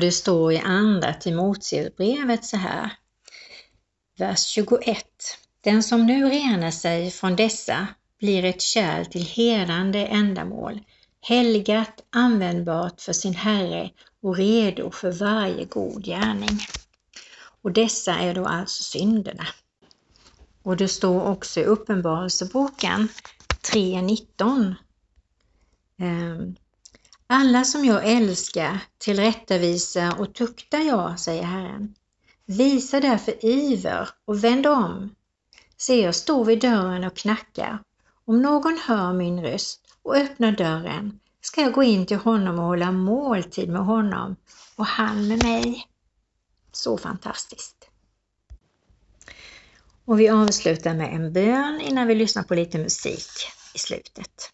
det 0.09 0.13
står 0.13 0.53
i 0.53 0.59
andra 0.59 1.15
Timoteusbrevet 1.15 2.45
så 2.45 2.57
här. 2.57 2.93
Vers 4.19 4.47
21. 4.47 5.07
Den 5.61 5.83
som 5.83 6.07
nu 6.07 6.29
renar 6.29 6.71
sig 6.71 7.11
från 7.11 7.37
dessa 7.37 7.87
blir 8.19 8.45
ett 8.45 8.61
kärl 8.61 9.05
till 9.05 9.25
hedande 9.25 10.07
ändamål, 10.07 10.81
helgat, 11.21 12.05
användbart 12.11 13.01
för 13.01 13.13
sin 13.13 13.35
Herre 13.35 13.91
och 14.23 14.37
redo 14.37 14.91
för 14.91 15.13
varje 15.13 15.65
god 15.65 16.05
gärning. 16.05 16.59
Och 17.63 17.73
dessa 17.73 18.15
är 18.15 18.35
då 18.35 18.45
alltså 18.45 18.83
synderna. 18.83 19.47
Och 20.63 20.77
det 20.77 20.89
står 20.89 21.23
också 21.23 21.61
i 21.61 21.65
Uppenbarelseboken 21.65 23.09
3.19. 23.73 24.75
Alla 27.31 27.65
som 27.65 27.85
jag 27.85 28.07
älskar 28.07 28.81
tillrättavisar 28.99 30.21
och 30.21 30.35
tuktar 30.35 30.79
jag, 30.79 31.21
säger 31.21 31.43
Herren. 31.43 31.95
Visa 32.47 33.01
därför 33.01 33.45
iver 33.45 34.09
och 34.25 34.45
vänd 34.45 34.67
om. 34.67 35.15
Se, 35.77 36.03
jag 36.03 36.15
står 36.15 36.45
vid 36.45 36.61
dörren 36.61 37.05
och 37.05 37.17
knackar. 37.17 37.83
Om 38.25 38.43
någon 38.43 38.79
hör 38.87 39.13
min 39.13 39.43
röst 39.43 39.81
och 40.03 40.17
öppnar 40.17 40.53
dörren 40.53 41.21
ska 41.41 41.61
jag 41.61 41.73
gå 41.73 41.83
in 41.83 42.07
till 42.07 42.17
honom 42.17 42.59
och 42.59 42.65
hålla 42.65 42.93
måltid 42.93 43.69
med 43.69 43.85
honom 43.85 44.37
och 44.77 44.87
han 44.87 45.29
med 45.29 45.43
mig. 45.43 45.87
Så 46.73 46.99
fantastiskt. 46.99 47.91
Och 50.05 50.21
vi 50.21 50.29
avslutar 50.29 50.95
med 50.95 51.15
en 51.15 51.33
bön 51.33 51.81
innan 51.81 52.07
vi 52.07 52.15
lyssnar 52.15 52.43
på 52.43 52.55
lite 52.55 52.79
musik 52.79 53.31
i 53.75 53.79
slutet. 53.79 54.53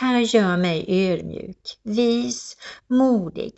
Herre, 0.00 0.22
gör 0.22 0.56
mig 0.56 0.84
ödmjuk, 0.88 1.78
vis, 1.82 2.56
modig 2.88 3.52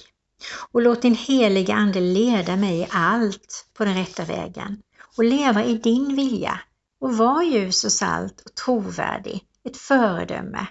och 0.72 0.82
låt 0.82 1.02
din 1.02 1.14
heliga 1.14 1.74
Ande 1.74 2.00
leda 2.00 2.56
mig 2.56 2.80
i 2.80 2.86
allt 2.90 3.66
på 3.74 3.84
den 3.84 3.94
rätta 3.94 4.24
vägen 4.24 4.82
och 5.16 5.24
leva 5.24 5.64
i 5.64 5.74
din 5.74 6.16
vilja 6.16 6.60
och 7.00 7.16
vara 7.16 7.44
ljus 7.44 7.84
och 7.84 7.92
salt 7.92 8.40
och 8.40 8.54
trovärdig, 8.54 9.44
ett 9.64 9.76
föredöme. 9.76 10.66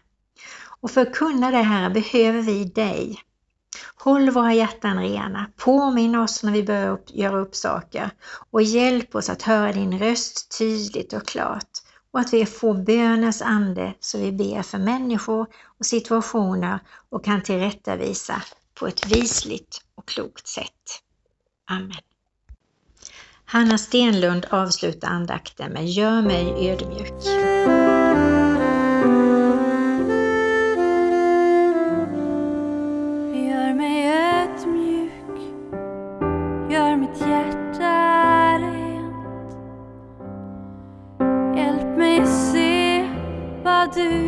Och 0.82 0.92
för 0.92 1.02
att 1.02 1.14
kunna 1.14 1.52
det 1.52 1.58
här 1.58 1.90
behöver 1.90 2.42
vi 2.42 2.66
dig. 2.66 3.20
Håll 3.96 4.30
våra 4.30 4.54
hjärtan 4.54 5.02
rena, 5.02 5.52
påminn 5.58 6.16
oss 6.16 6.44
när 6.44 6.52
vi 6.52 6.64
börjar 6.64 7.00
göra 7.08 7.40
upp 7.40 7.56
saker 7.56 8.10
och 8.52 8.62
hjälp 8.62 9.16
oss 9.16 9.30
att 9.30 9.42
höra 9.42 9.74
din 9.74 10.00
röst 10.00 10.58
tydligt 10.58 11.14
och 11.14 11.28
klart 11.28 11.87
och 12.18 12.22
att 12.22 12.34
vi 12.34 12.46
får 12.46 12.74
bönens 12.74 13.42
ande 13.42 13.94
så 14.00 14.18
vi 14.18 14.32
ber 14.32 14.62
för 14.62 14.78
människor 14.78 15.48
och 15.80 15.86
situationer 15.86 16.80
och 17.10 17.26
kan 17.26 17.42
tillrättavisa 17.42 18.42
på 18.80 18.88
ett 18.88 19.06
visligt 19.12 19.82
och 19.96 20.08
klokt 20.08 20.48
sätt. 20.48 21.02
Amen. 21.70 22.02
Hanna 23.46 23.78
Stenlund 23.78 24.46
avslutar 24.50 25.08
andakten 25.08 25.72
med 25.72 25.88
Gör 25.88 26.22
mig 26.22 26.70
ödmjuk. 26.70 27.87
Vad 43.98 44.27